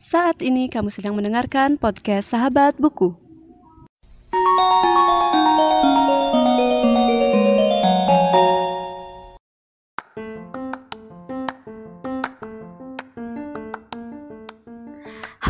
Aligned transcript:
Saat 0.00 0.40
ini 0.40 0.72
kamu 0.72 0.88
sedang 0.88 1.12
mendengarkan 1.12 1.76
podcast 1.76 2.32
Sahabat 2.32 2.80
Buku. 2.80 3.29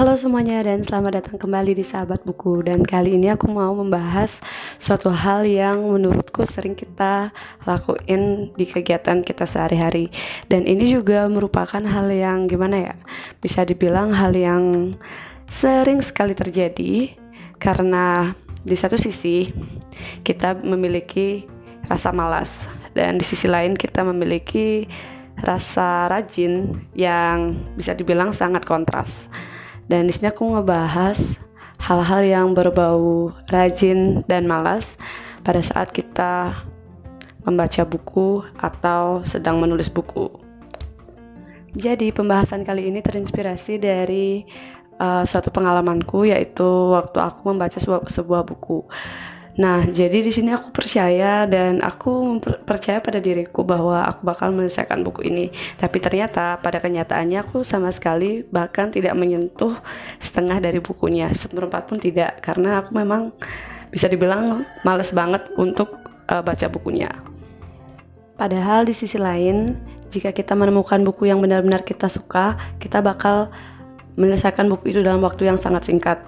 Halo 0.01 0.17
semuanya 0.17 0.64
dan 0.64 0.80
selamat 0.80 1.21
datang 1.21 1.37
kembali 1.37 1.77
di 1.77 1.85
Sahabat 1.85 2.25
Buku. 2.25 2.64
Dan 2.64 2.80
kali 2.89 3.21
ini 3.21 3.29
aku 3.29 3.53
mau 3.53 3.69
membahas 3.77 4.32
suatu 4.80 5.12
hal 5.12 5.45
yang 5.45 5.77
menurutku 5.77 6.49
sering 6.49 6.73
kita 6.73 7.29
lakuin 7.69 8.49
di 8.57 8.64
kegiatan 8.64 9.21
kita 9.21 9.45
sehari-hari. 9.45 10.09
Dan 10.49 10.64
ini 10.64 10.89
juga 10.89 11.29
merupakan 11.29 11.85
hal 11.85 12.09
yang 12.09 12.49
gimana 12.49 12.81
ya 12.81 12.95
Bisa 13.45 13.68
dibilang 13.68 14.17
hal 14.17 14.32
yang 14.32 14.96
sering 15.61 16.00
sekali 16.00 16.32
terjadi 16.32 17.13
Karena 17.61 18.32
di 18.64 18.80
satu 18.80 18.96
sisi 18.96 19.53
kita 20.25 20.64
memiliki 20.64 21.44
rasa 21.93 22.08
malas 22.08 22.49
Dan 22.96 23.21
di 23.21 23.25
sisi 23.29 23.44
lain 23.44 23.77
kita 23.77 24.00
memiliki 24.00 24.89
rasa 25.44 26.08
rajin 26.08 26.89
yang 26.96 27.53
bisa 27.77 27.93
dibilang 27.93 28.32
sangat 28.32 28.64
kontras 28.64 29.29
dan 29.90 30.07
di 30.07 30.14
sini 30.14 30.30
aku 30.30 30.54
ngebahas 30.54 31.18
hal-hal 31.82 32.22
yang 32.22 32.48
berbau 32.55 33.34
rajin 33.50 34.22
dan 34.30 34.47
malas 34.47 34.86
pada 35.42 35.58
saat 35.58 35.91
kita 35.91 36.55
membaca 37.42 37.83
buku 37.83 38.47
atau 38.62 39.27
sedang 39.27 39.58
menulis 39.58 39.91
buku. 39.91 40.30
Jadi 41.75 42.14
pembahasan 42.14 42.62
kali 42.62 42.86
ini 42.86 43.03
terinspirasi 43.03 43.83
dari 43.83 44.47
uh, 45.03 45.27
suatu 45.27 45.50
pengalamanku 45.50 46.22
yaitu 46.22 46.94
waktu 46.94 47.18
aku 47.18 47.50
membaca 47.50 47.74
sebuah, 47.74 48.06
sebuah 48.06 48.46
buku. 48.46 48.86
Nah, 49.58 49.82
jadi 49.82 50.22
di 50.22 50.30
sini 50.30 50.54
aku 50.54 50.70
percaya 50.70 51.42
dan 51.50 51.82
aku 51.82 52.38
percaya 52.62 53.02
pada 53.02 53.18
diriku 53.18 53.66
bahwa 53.66 54.06
aku 54.06 54.22
bakal 54.22 54.54
menyelesaikan 54.54 55.02
buku 55.02 55.26
ini. 55.26 55.50
Tapi 55.74 55.98
ternyata 55.98 56.62
pada 56.62 56.78
kenyataannya 56.78 57.38
aku 57.42 57.66
sama 57.66 57.90
sekali 57.90 58.46
bahkan 58.46 58.94
tidak 58.94 59.18
menyentuh 59.18 59.74
setengah 60.22 60.62
dari 60.62 60.78
bukunya, 60.78 61.34
seperempat 61.34 61.90
pun 61.90 61.98
tidak 61.98 62.38
karena 62.46 62.78
aku 62.78 62.94
memang 62.94 63.34
bisa 63.90 64.06
dibilang 64.06 64.62
males 64.86 65.10
banget 65.10 65.42
untuk 65.58 65.98
uh, 66.30 66.40
baca 66.40 66.70
bukunya. 66.70 67.10
Padahal 68.38 68.86
di 68.86 68.94
sisi 68.96 69.18
lain, 69.20 69.76
jika 70.08 70.32
kita 70.32 70.56
menemukan 70.56 71.02
buku 71.04 71.28
yang 71.28 71.42
benar-benar 71.42 71.84
kita 71.84 72.08
suka, 72.08 72.56
kita 72.80 73.02
bakal 73.04 73.52
menyelesaikan 74.16 74.66
buku 74.70 74.96
itu 74.96 75.00
dalam 75.04 75.20
waktu 75.20 75.50
yang 75.50 75.58
sangat 75.60 75.90
singkat. 75.90 76.18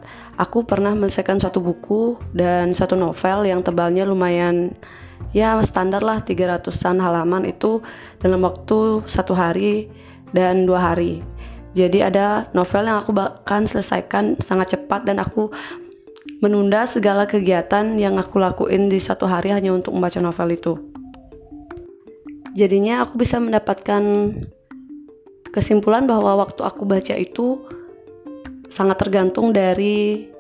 Aku 0.41 0.65
pernah 0.65 0.97
menyelesaikan 0.97 1.37
suatu 1.37 1.61
buku 1.61 2.17
dan 2.33 2.73
suatu 2.73 2.97
novel 2.97 3.45
yang 3.45 3.61
tebalnya 3.61 4.09
lumayan 4.09 4.73
ya 5.37 5.61
standar 5.61 6.01
lah 6.01 6.25
300-an 6.25 6.99
halaman 6.99 7.45
itu 7.45 7.85
dalam 8.19 8.41
waktu 8.43 9.05
satu 9.05 9.37
hari 9.37 9.93
dan 10.33 10.65
dua 10.65 10.93
hari. 10.93 11.21
Jadi 11.73 12.05
ada 12.05 12.49
novel 12.53 12.89
yang 12.89 13.01
aku 13.01 13.17
bahkan 13.17 13.65
selesaikan 13.65 14.37
sangat 14.45 14.77
cepat 14.77 15.09
dan 15.09 15.21
aku 15.21 15.49
menunda 16.45 16.85
segala 16.85 17.25
kegiatan 17.25 17.97
yang 17.97 18.21
aku 18.21 18.37
lakuin 18.37 18.93
di 18.93 19.01
satu 19.01 19.25
hari 19.25 19.53
hanya 19.55 19.73
untuk 19.73 19.97
membaca 19.97 20.21
novel 20.21 20.49
itu. 20.53 20.75
Jadinya 22.53 23.09
aku 23.09 23.17
bisa 23.17 23.41
mendapatkan 23.41 24.03
kesimpulan 25.53 26.05
bahwa 26.05 26.45
waktu 26.45 26.61
aku 26.61 26.85
baca 26.85 27.17
itu 27.17 27.65
sangat 28.73 28.97
tergantung 29.05 29.53
dari 29.53 30.33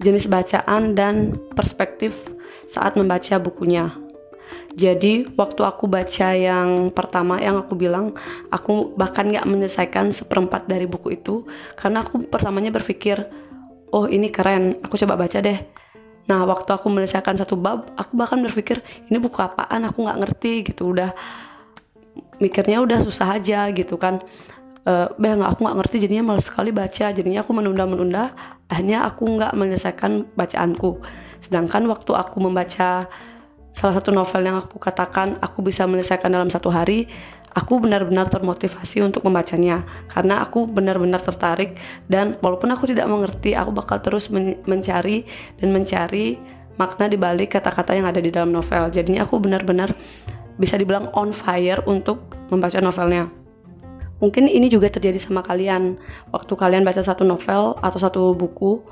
jenis 0.00 0.30
bacaan 0.30 0.96
dan 0.96 1.36
perspektif 1.52 2.16
saat 2.70 2.96
membaca 2.96 3.36
bukunya. 3.36 3.92
Jadi 4.78 5.26
waktu 5.34 5.66
aku 5.66 5.90
baca 5.90 6.28
yang 6.38 6.94
pertama 6.94 7.36
yang 7.42 7.58
aku 7.58 7.74
bilang 7.74 8.14
aku 8.48 8.94
bahkan 8.94 9.28
gak 9.28 9.44
menyelesaikan 9.44 10.14
seperempat 10.14 10.70
dari 10.70 10.86
buku 10.86 11.18
itu 11.18 11.42
karena 11.74 12.06
aku 12.06 12.24
pertamanya 12.30 12.70
berpikir 12.70 13.18
oh 13.90 14.06
ini 14.06 14.30
keren 14.30 14.78
aku 14.80 14.94
coba 15.02 15.18
baca 15.18 15.42
deh. 15.42 15.58
Nah 16.30 16.46
waktu 16.46 16.70
aku 16.70 16.86
menyelesaikan 16.92 17.40
satu 17.42 17.58
bab 17.58 17.90
aku 17.98 18.14
bahkan 18.14 18.38
berpikir 18.38 18.78
ini 19.10 19.18
buku 19.18 19.42
apaan? 19.42 19.82
Aku 19.90 20.06
nggak 20.06 20.18
ngerti 20.22 20.52
gitu. 20.70 20.94
Udah 20.94 21.10
mikirnya 22.38 22.78
udah 22.78 23.02
susah 23.02 23.34
aja 23.42 23.66
gitu 23.74 23.98
kan 23.98 24.22
uh, 24.86 25.08
beh 25.16 25.32
nggak 25.38 25.50
aku 25.56 25.60
nggak 25.66 25.78
ngerti 25.82 25.96
jadinya 26.04 26.34
malas 26.34 26.46
sekali 26.46 26.70
baca. 26.70 27.10
Jadinya 27.10 27.40
aku 27.42 27.52
menunda-menunda 27.56 28.36
akhirnya 28.68 29.08
aku 29.08 29.24
nggak 29.26 29.52
menyelesaikan 29.56 30.28
bacaanku. 30.36 31.00
Sedangkan 31.42 31.88
waktu 31.88 32.12
aku 32.14 32.36
membaca 32.38 33.08
salah 33.74 33.94
satu 33.94 34.10
novel 34.10 34.42
yang 34.42 34.58
aku 34.58 34.76
katakan 34.82 35.38
aku 35.38 35.62
bisa 35.62 35.86
menyelesaikan 35.86 36.34
dalam 36.34 36.50
satu 36.50 36.68
hari 36.68 37.06
aku 37.54 37.80
benar-benar 37.82 38.28
termotivasi 38.28 39.00
untuk 39.02 39.24
membacanya. 39.24 39.82
Karena 40.12 40.44
aku 40.44 40.68
benar-benar 40.68 41.24
tertarik 41.24 41.78
dan 42.06 42.36
walaupun 42.44 42.70
aku 42.74 42.90
tidak 42.90 43.08
mengerti 43.08 43.56
aku 43.58 43.72
bakal 43.72 43.98
terus 43.98 44.28
men 44.28 44.60
mencari 44.68 45.24
dan 45.58 45.74
mencari 45.74 46.38
makna 46.78 47.10
di 47.10 47.18
balik 47.18 47.58
kata-kata 47.58 47.96
yang 47.98 48.06
ada 48.06 48.22
di 48.22 48.30
dalam 48.30 48.54
novel. 48.54 48.92
Jadinya 48.94 49.26
aku 49.26 49.42
benar-benar 49.42 49.90
bisa 50.58 50.78
dibilang 50.78 51.10
on 51.14 51.34
fire 51.34 51.82
untuk 51.86 52.22
membaca 52.50 52.78
novelnya. 52.78 53.30
Mungkin 54.18 54.50
ini 54.50 54.66
juga 54.66 54.90
terjadi 54.90 55.18
sama 55.22 55.46
kalian. 55.46 55.98
Waktu 56.34 56.52
kalian 56.58 56.82
baca 56.82 57.02
satu 57.02 57.22
novel 57.22 57.78
atau 57.78 57.98
satu 57.98 58.34
buku 58.34 58.82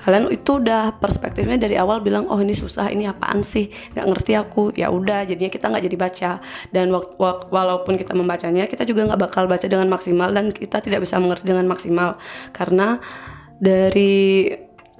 kalian 0.00 0.32
itu 0.32 0.56
udah 0.56 0.96
perspektifnya 0.96 1.60
dari 1.60 1.76
awal 1.76 2.00
bilang 2.00 2.24
oh 2.32 2.40
ini 2.40 2.56
susah 2.56 2.88
ini 2.88 3.04
apaan 3.04 3.44
sih? 3.44 3.68
Nggak 3.92 4.06
ngerti 4.08 4.32
aku. 4.32 4.72
Ya 4.72 4.88
udah 4.88 5.28
jadinya 5.28 5.52
kita 5.52 5.68
nggak 5.68 5.84
jadi 5.84 5.96
baca. 6.00 6.32
Dan 6.72 6.88
walaupun 7.52 8.00
kita 8.00 8.16
membacanya 8.16 8.64
kita 8.64 8.88
juga 8.88 9.04
nggak 9.12 9.20
bakal 9.20 9.44
baca 9.44 9.66
dengan 9.68 9.92
maksimal 9.92 10.32
dan 10.32 10.56
kita 10.56 10.80
tidak 10.80 11.04
bisa 11.04 11.20
mengerti 11.20 11.52
dengan 11.52 11.68
maksimal. 11.68 12.16
Karena 12.56 12.96
dari 13.60 14.48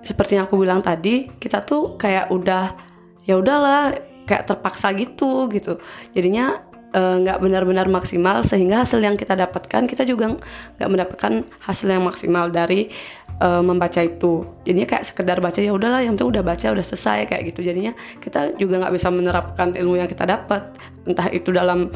seperti 0.05 0.37
yang 0.37 0.49
aku 0.49 0.61
bilang 0.61 0.85
tadi 0.85 1.29
kita 1.41 1.65
tuh 1.65 1.97
kayak 1.97 2.29
udah 2.29 2.77
ya 3.25 3.41
udahlah 3.41 3.97
kayak 4.29 4.53
terpaksa 4.53 4.93
gitu 4.93 5.49
gitu. 5.49 5.81
Jadinya 6.13 6.70
nggak 6.91 7.39
uh, 7.39 7.43
benar-benar 7.43 7.87
maksimal 7.87 8.43
sehingga 8.43 8.83
hasil 8.83 8.99
yang 8.99 9.15
kita 9.15 9.39
dapatkan 9.39 9.87
kita 9.87 10.03
juga 10.03 10.35
nggak 10.75 10.91
mendapatkan 10.91 11.33
hasil 11.63 11.87
yang 11.87 12.03
maksimal 12.03 12.51
dari 12.51 12.91
uh, 13.39 13.63
membaca 13.63 14.03
itu. 14.03 14.43
Jadinya 14.67 14.87
kayak 14.91 15.05
sekedar 15.07 15.39
baca 15.39 15.63
ya 15.63 15.71
udahlah 15.71 16.03
yang 16.03 16.19
penting 16.19 16.35
udah 16.35 16.43
baca 16.43 16.67
udah 16.75 16.83
selesai 16.83 17.31
kayak 17.31 17.55
gitu. 17.55 17.63
Jadinya 17.63 17.95
kita 18.19 18.59
juga 18.59 18.83
nggak 18.83 18.95
bisa 18.99 19.09
menerapkan 19.09 19.79
ilmu 19.79 20.03
yang 20.03 20.11
kita 20.11 20.27
dapat. 20.27 20.67
Entah 21.07 21.31
itu 21.31 21.55
dalam 21.55 21.95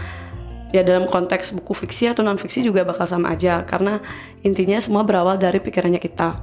ya 0.70 0.86
dalam 0.86 1.10
konteks 1.10 1.54
buku 1.54 1.86
fiksi 1.86 2.10
atau 2.10 2.22
non 2.22 2.38
fiksi 2.38 2.62
juga 2.62 2.82
bakal 2.82 3.06
sama 3.06 3.34
aja 3.34 3.62
karena 3.66 3.98
intinya 4.46 4.78
semua 4.78 5.02
berawal 5.02 5.38
dari 5.38 5.58
pikirannya 5.58 5.98
kita. 5.98 6.38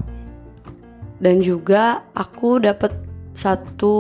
Dan 1.24 1.40
juga 1.40 2.04
aku 2.18 2.60
dapat 2.60 2.92
satu 3.32 3.96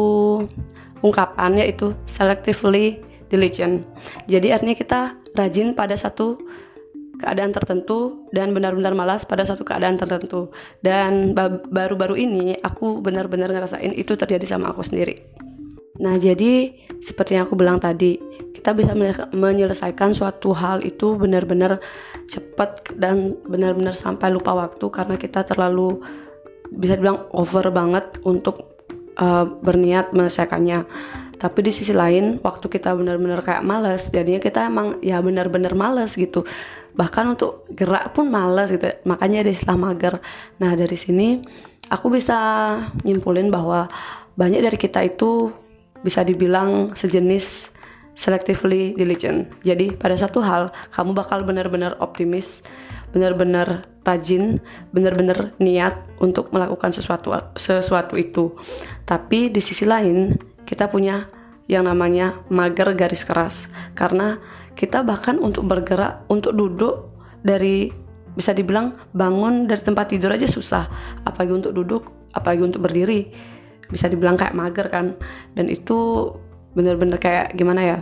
ungkapan 1.00 1.56
yaitu 1.56 1.96
selectively 2.10 3.00
diligent. 3.32 3.88
Jadi 4.28 4.52
artinya 4.52 4.76
kita 4.76 5.00
rajin 5.34 5.72
pada 5.72 5.96
satu 5.96 6.36
keadaan 7.22 7.54
tertentu 7.54 8.28
dan 8.34 8.52
benar-benar 8.52 8.98
malas 8.98 9.24
pada 9.24 9.48
satu 9.48 9.64
keadaan 9.64 9.96
tertentu. 9.96 10.52
Dan 10.84 11.32
baru-baru 11.72 12.20
ini 12.20 12.60
aku 12.60 13.00
benar-benar 13.00 13.54
ngerasain 13.54 13.94
itu 13.96 14.18
terjadi 14.20 14.44
sama 14.44 14.76
aku 14.76 14.84
sendiri. 14.84 15.22
Nah, 16.02 16.18
jadi 16.18 16.74
seperti 16.98 17.38
yang 17.38 17.46
aku 17.46 17.54
bilang 17.54 17.78
tadi, 17.78 18.18
kita 18.58 18.74
bisa 18.74 18.98
menyelesaikan 19.32 20.18
suatu 20.18 20.50
hal 20.50 20.82
itu 20.82 21.14
benar-benar 21.14 21.78
cepat 22.26 22.98
dan 22.98 23.38
benar-benar 23.46 23.94
sampai 23.94 24.34
lupa 24.34 24.58
waktu 24.58 24.86
karena 24.90 25.16
kita 25.22 25.46
terlalu 25.46 26.02
bisa 26.74 26.98
dibilang 26.98 27.28
over 27.36 27.70
banget 27.70 28.08
untuk 28.26 28.82
uh, 29.20 29.46
berniat 29.62 30.16
menyelesaikannya 30.16 30.88
tapi 31.42 31.66
di 31.66 31.74
sisi 31.74 31.90
lain 31.90 32.38
waktu 32.46 32.70
kita 32.70 32.94
benar-benar 32.94 33.42
kayak 33.42 33.66
males 33.66 34.14
jadinya 34.14 34.38
kita 34.38 34.70
emang 34.70 35.02
ya 35.02 35.18
benar-benar 35.26 35.74
males 35.74 36.14
gitu. 36.14 36.46
Bahkan 36.94 37.34
untuk 37.34 37.66
gerak 37.74 38.14
pun 38.14 38.30
males 38.30 38.70
gitu. 38.70 38.86
Makanya 39.10 39.42
ada 39.42 39.50
istilah 39.50 39.74
mager. 39.74 40.22
Nah 40.62 40.78
dari 40.78 40.94
sini 40.94 41.42
aku 41.90 42.14
bisa 42.14 42.38
nyimpulin 43.02 43.50
bahwa 43.50 43.90
banyak 44.38 44.62
dari 44.62 44.78
kita 44.78 45.02
itu 45.02 45.50
bisa 46.06 46.22
dibilang 46.22 46.94
sejenis 46.94 47.74
selectively 48.14 48.94
diligent. 48.94 49.50
Jadi 49.66 49.98
pada 49.98 50.14
satu 50.14 50.46
hal 50.46 50.70
kamu 50.94 51.18
bakal 51.18 51.42
benar-benar 51.42 51.98
optimis 51.98 52.62
benar-benar 53.12 53.84
rajin, 54.08 54.58
benar-benar 54.96 55.54
niat 55.62 56.00
untuk 56.18 56.50
melakukan 56.50 56.96
sesuatu 56.96 57.36
sesuatu 57.60 58.16
itu. 58.18 58.56
Tapi 59.06 59.52
di 59.52 59.62
sisi 59.62 59.84
lain, 59.84 60.40
kita 60.66 60.88
punya 60.88 61.28
yang 61.70 61.88
namanya 61.88 62.42
mager 62.52 62.92
garis 62.98 63.24
keras. 63.24 63.68
Karena 63.96 64.40
kita 64.76 65.04
bahkan 65.06 65.38
untuk 65.38 65.68
bergerak, 65.68 66.26
untuk 66.28 66.56
duduk 66.56 67.12
dari 67.42 67.92
bisa 68.32 68.56
dibilang 68.56 68.96
bangun 69.12 69.68
dari 69.68 69.84
tempat 69.84 70.12
tidur 70.12 70.36
aja 70.36 70.48
susah. 70.48 70.88
Apalagi 71.28 71.54
untuk 71.64 71.74
duduk 71.76 72.04
apalagi 72.36 72.64
untuk 72.64 72.88
berdiri. 72.88 73.32
Bisa 73.92 74.08
dibilang 74.08 74.40
kayak 74.40 74.56
mager 74.56 74.88
kan. 74.88 75.20
Dan 75.56 75.68
itu 75.68 76.32
bener-bener 76.76 77.20
kayak 77.20 77.56
gimana 77.60 77.82
ya? 77.84 77.98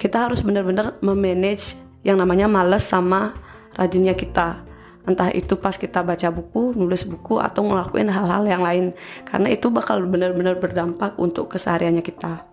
Kita 0.00 0.26
harus 0.26 0.40
bener-bener 0.40 0.96
memanage 1.04 1.76
yang 2.02 2.18
namanya 2.18 2.50
males 2.50 2.82
sama 2.82 3.36
rajinnya 3.78 4.12
kita 4.18 4.71
entah 5.02 5.34
itu 5.34 5.58
pas 5.58 5.74
kita 5.74 6.02
baca 6.06 6.28
buku, 6.30 6.78
nulis 6.78 7.02
buku 7.02 7.42
atau 7.42 7.66
ngelakuin 7.66 8.06
hal-hal 8.06 8.46
yang 8.46 8.62
lain 8.62 8.84
karena 9.26 9.48
itu 9.50 9.66
bakal 9.68 9.98
benar-benar 10.06 10.62
berdampak 10.62 11.18
untuk 11.18 11.50
kesehariannya 11.50 12.04
kita. 12.04 12.46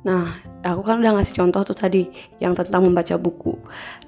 Nah, 0.00 0.40
aku 0.64 0.80
kan 0.80 1.00
udah 1.04 1.20
ngasih 1.20 1.36
contoh 1.36 1.60
tuh 1.60 1.76
tadi 1.76 2.08
yang 2.40 2.56
tentang 2.56 2.88
membaca 2.88 3.20
buku. 3.20 3.56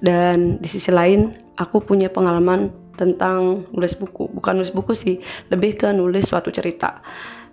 Dan 0.00 0.56
di 0.56 0.68
sisi 0.68 0.88
lain, 0.88 1.36
aku 1.60 1.84
punya 1.84 2.08
pengalaman 2.08 2.72
tentang 2.96 3.68
nulis 3.76 3.92
buku. 3.96 4.32
Bukan 4.32 4.56
nulis 4.56 4.72
buku 4.72 4.96
sih, 4.96 5.20
lebih 5.52 5.76
ke 5.76 5.92
nulis 5.92 6.24
suatu 6.28 6.48
cerita. 6.48 7.04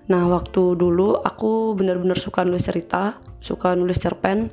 Nah, 0.07 0.25
waktu 0.31 0.73
dulu 0.79 1.19
aku 1.19 1.75
bener-bener 1.75 2.15
suka 2.15 2.47
nulis 2.47 2.63
cerita, 2.63 3.19
suka 3.43 3.75
nulis 3.75 3.99
cerpen 3.99 4.49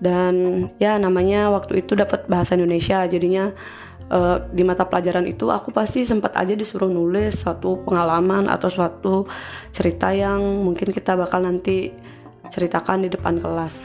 dan 0.00 0.66
ya 0.80 0.96
namanya 0.96 1.52
waktu 1.52 1.84
itu 1.84 1.92
dapat 1.92 2.24
bahasa 2.26 2.56
Indonesia. 2.56 3.04
Jadinya 3.04 3.52
uh, 4.08 4.40
di 4.50 4.64
mata 4.64 4.88
pelajaran 4.88 5.28
itu 5.28 5.52
aku 5.52 5.70
pasti 5.70 6.08
sempat 6.08 6.32
aja 6.40 6.56
disuruh 6.56 6.88
nulis 6.88 7.44
suatu 7.44 7.84
pengalaman 7.84 8.48
atau 8.48 8.68
suatu 8.72 9.14
cerita 9.70 10.10
yang 10.10 10.40
mungkin 10.40 10.90
kita 10.90 11.14
bakal 11.14 11.44
nanti 11.44 11.92
ceritakan 12.48 13.04
di 13.04 13.12
depan 13.12 13.38
kelas. 13.38 13.76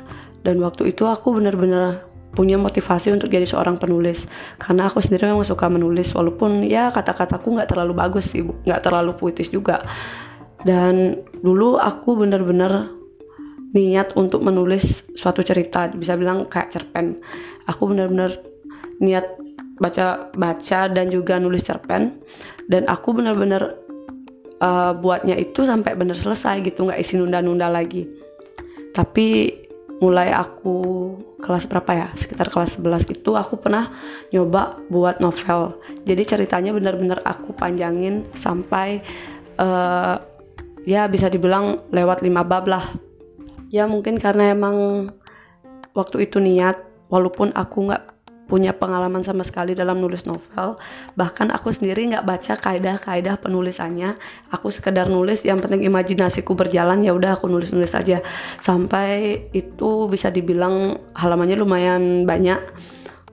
Dan 0.42 0.64
waktu 0.64 0.96
itu 0.96 1.04
aku 1.04 1.36
benar-benar 1.36 2.08
punya 2.32 2.60
motivasi 2.60 3.12
untuk 3.12 3.28
jadi 3.32 3.48
seorang 3.48 3.76
penulis. 3.76 4.24
Karena 4.56 4.88
aku 4.88 5.04
sendiri 5.04 5.28
memang 5.28 5.48
suka 5.48 5.68
menulis 5.68 6.12
walaupun 6.16 6.64
ya 6.64 6.96
kata-kataku 6.96 7.60
nggak 7.60 7.76
terlalu 7.76 7.94
bagus 7.96 8.32
sih 8.32 8.44
nggak 8.44 8.82
terlalu 8.88 9.20
puitis 9.20 9.52
juga. 9.52 9.84
Dan 10.66 11.22
dulu 11.44 11.78
aku 11.78 12.18
benar-benar 12.18 12.95
niat 13.74 14.14
untuk 14.20 14.44
menulis 14.46 15.02
suatu 15.18 15.42
cerita 15.42 15.90
bisa 15.92 16.14
bilang 16.20 16.46
kayak 16.52 16.76
cerpen. 16.76 17.18
Aku 17.66 17.90
benar-benar 17.90 18.38
niat 19.02 19.26
baca 19.82 20.30
baca 20.36 20.80
dan 20.92 21.10
juga 21.10 21.40
nulis 21.40 21.66
cerpen. 21.66 22.22
Dan 22.66 22.86
aku 22.90 23.14
benar-benar 23.14 23.78
uh, 24.62 24.94
buatnya 24.96 25.38
itu 25.38 25.66
sampai 25.66 25.94
benar 25.98 26.18
selesai 26.18 26.62
gitu 26.66 26.86
nggak 26.88 27.00
isi 27.02 27.18
nunda-nunda 27.18 27.68
lagi. 27.72 28.08
Tapi 28.96 29.52
mulai 30.00 30.32
aku 30.32 30.78
kelas 31.40 31.68
berapa 31.68 31.92
ya? 31.96 32.08
Sekitar 32.16 32.52
kelas 32.52 32.80
11 32.80 33.12
itu 33.12 33.32
aku 33.36 33.60
pernah 33.60 33.92
nyoba 34.32 34.80
buat 34.92 35.20
novel. 35.24 35.80
Jadi 36.04 36.24
ceritanya 36.26 36.72
benar-benar 36.76 37.24
aku 37.24 37.56
panjangin 37.56 38.28
sampai 38.36 39.04
uh, 39.60 40.20
ya 40.86 41.10
bisa 41.10 41.28
dibilang 41.32 41.82
lewat 41.92 42.22
lima 42.22 42.46
bab 42.46 42.70
lah 42.70 42.94
ya 43.76 43.92
mungkin 43.92 44.16
karena 44.16 44.56
emang 44.56 45.12
waktu 45.92 46.32
itu 46.32 46.40
niat 46.40 46.80
walaupun 47.12 47.52
aku 47.52 47.92
nggak 47.92 48.16
punya 48.46 48.78
pengalaman 48.78 49.26
sama 49.26 49.42
sekali 49.42 49.74
dalam 49.74 49.98
nulis 49.98 50.30
novel 50.30 50.78
bahkan 51.18 51.50
aku 51.50 51.74
sendiri 51.74 52.06
nggak 52.14 52.24
baca 52.30 52.54
kaidah-kaidah 52.62 53.42
penulisannya. 53.42 54.16
Aku 54.54 54.70
sekedar 54.70 55.10
nulis 55.10 55.42
yang 55.42 55.60
penting 55.60 55.84
imajinasiku 55.84 56.54
berjalan 56.54 57.02
ya 57.02 57.12
udah 57.18 57.36
aku 57.42 57.50
nulis-nulis 57.50 57.92
aja. 57.98 58.22
Sampai 58.62 59.42
itu 59.52 60.06
bisa 60.08 60.30
dibilang 60.30 61.02
halamannya 61.18 61.58
lumayan 61.58 62.24
banyak. 62.30 62.62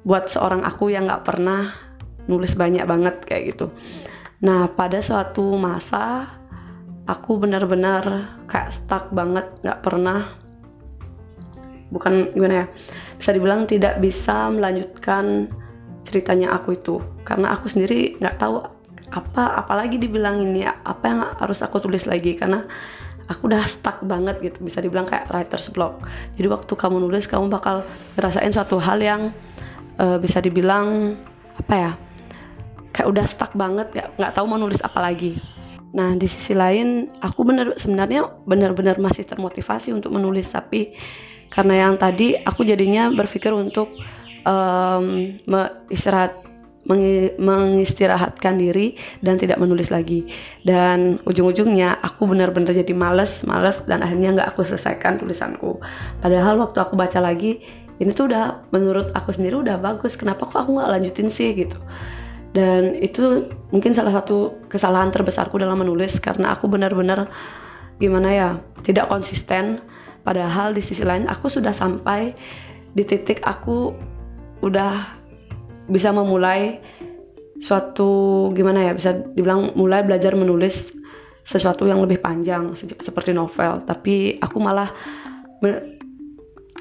Buat 0.03 0.33
seorang 0.33 0.67
aku 0.67 0.91
yang 0.91 1.07
nggak 1.07 1.29
pernah 1.29 1.77
nulis 2.27 2.57
banyak 2.57 2.89
banget 2.89 3.21
kayak 3.29 3.43
gitu. 3.55 3.69
Nah 4.43 4.67
pada 4.73 4.99
suatu 5.05 5.55
masa 5.61 6.41
aku 7.07 7.39
benar-benar 7.39 8.37
kayak 8.47 8.71
stuck 8.75 9.11
banget 9.11 9.49
nggak 9.67 9.81
pernah 9.83 10.39
bukan 11.93 12.33
gimana 12.33 12.65
ya 12.65 12.67
bisa 13.19 13.31
dibilang 13.37 13.69
tidak 13.69 14.01
bisa 14.01 14.49
melanjutkan 14.49 15.51
ceritanya 16.07 16.55
aku 16.57 16.75
itu. 16.77 16.99
Karena 17.23 17.55
aku 17.55 17.71
sendiri 17.71 18.19
nggak 18.19 18.37
tahu 18.39 18.63
apa 19.13 19.61
apalagi 19.61 20.01
dibilang 20.01 20.41
ini 20.41 20.65
apa 20.65 21.05
yang 21.05 21.21
harus 21.37 21.61
aku 21.61 21.85
tulis 21.85 22.09
lagi 22.09 22.33
karena 22.33 22.65
aku 23.29 23.45
udah 23.45 23.61
stuck 23.69 24.01
banget 24.09 24.41
gitu 24.41 24.65
bisa 24.65 24.81
dibilang 24.81 25.05
kayak 25.07 25.29
writer's 25.31 25.69
block. 25.71 26.03
Jadi 26.35 26.49
waktu 26.49 26.73
kamu 26.73 26.97
nulis 27.07 27.29
kamu 27.29 27.53
bakal 27.53 27.87
ngerasain 28.17 28.51
suatu 28.51 28.81
hal 28.81 28.99
yang 28.99 29.31
uh, 30.01 30.17
bisa 30.17 30.41
dibilang 30.41 31.15
apa 31.61 31.75
ya 31.77 31.93
kayak 32.93 33.09
udah 33.09 33.25
stuck 33.29 33.53
banget 33.57 33.89
nggak 33.93 34.09
nggak 34.17 34.33
tahu 34.33 34.45
mau 34.49 34.61
nulis 34.61 34.81
apa 34.81 35.01
lagi 35.01 35.37
nah 35.93 36.17
di 36.17 36.25
sisi 36.25 36.57
lain 36.57 37.13
aku 37.21 37.45
bener 37.45 37.77
sebenarnya 37.77 38.25
benar-benar 38.49 38.97
masih 38.97 39.29
termotivasi 39.29 39.93
untuk 39.93 40.17
menulis 40.17 40.49
tapi 40.49 40.97
karena 41.53 41.87
yang 41.89 42.01
tadi 42.01 42.33
aku 42.41 42.65
jadinya 42.65 43.13
berpikir 43.13 43.53
untuk 43.53 43.93
um, 44.49 45.37
istirahat 45.93 46.41
mengistirahatkan 47.39 48.59
diri 48.59 48.99
dan 49.23 49.39
tidak 49.39 49.63
menulis 49.63 49.95
lagi. 49.95 50.27
Dan 50.67 51.23
ujung-ujungnya 51.23 52.03
aku 52.03 52.27
benar-benar 52.27 52.75
jadi 52.75 52.91
males 52.91 53.47
males 53.47 53.79
dan 53.87 54.03
akhirnya 54.03 54.35
nggak 54.35 54.49
aku 54.57 54.67
selesaikan 54.67 55.23
tulisanku. 55.23 55.79
Padahal 56.19 56.59
waktu 56.59 56.83
aku 56.83 56.99
baca 56.99 57.23
lagi 57.23 57.63
ini 58.03 58.11
tuh 58.11 58.27
udah 58.27 58.67
menurut 58.75 59.15
aku 59.15 59.31
sendiri 59.31 59.63
udah 59.63 59.79
bagus. 59.79 60.19
Kenapa 60.19 60.43
kok 60.51 60.67
aku 60.67 60.75
nggak 60.75 60.91
lanjutin 60.91 61.31
sih 61.31 61.55
gitu 61.55 61.79
dan 62.53 62.93
itu 63.01 63.49
mungkin 63.73 63.97
salah 63.97 64.13
satu 64.13 64.69
kesalahan 64.69 65.09
terbesarku 65.09 65.57
dalam 65.57 65.81
menulis 65.81 66.21
karena 66.21 66.53
aku 66.53 66.69
benar-benar 66.69 67.33
gimana 67.97 68.29
ya 68.29 68.49
tidak 68.85 69.09
konsisten. 69.09 69.81
Padahal 70.23 70.71
di 70.71 70.85
sisi 70.85 71.03
lain 71.03 71.27
aku 71.27 71.51
sudah 71.51 71.75
sampai 71.75 72.37
di 72.93 73.03
titik 73.03 73.43
aku 73.43 73.91
udah 74.63 75.19
bisa 75.91 76.15
memulai 76.15 76.79
suatu 77.59 78.53
gimana 78.55 78.87
ya 78.87 78.93
bisa 78.95 79.11
dibilang 79.35 79.75
mulai 79.75 80.07
belajar 80.07 80.37
menulis 80.39 80.95
sesuatu 81.43 81.89
yang 81.91 81.99
lebih 82.05 82.21
panjang 82.21 82.77
seperti 82.77 83.33
novel. 83.35 83.83
Tapi 83.89 84.39
aku 84.39 84.57
malah 84.61 84.93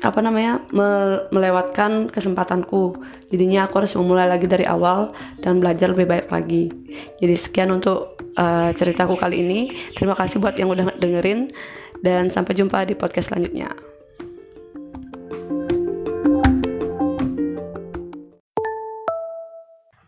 apa 0.02 0.20
namanya 0.20 0.66
me, 0.74 1.22
melewatkan 1.30 2.10
kesempatanku. 2.10 2.98
Jadinya 3.30 3.70
aku 3.70 3.86
harus 3.86 3.94
memulai 3.94 4.26
lagi 4.26 4.50
dari 4.50 4.66
awal 4.66 5.14
dan 5.46 5.62
belajar 5.62 5.94
lebih 5.94 6.10
baik 6.10 6.28
lagi. 6.34 6.74
Jadi 7.22 7.36
sekian 7.38 7.70
untuk 7.70 8.18
uh, 8.36 8.74
ceritaku 8.74 9.16
kali 9.16 9.46
ini. 9.46 9.60
Terima 9.94 10.18
kasih 10.18 10.42
buat 10.42 10.58
yang 10.58 10.74
udah 10.74 10.98
dengerin 10.98 11.54
dan 12.02 12.34
sampai 12.34 12.58
jumpa 12.58 12.82
di 12.90 12.98
podcast 12.98 13.30
selanjutnya. 13.30 13.91